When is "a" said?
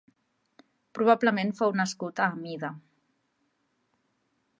2.23-2.31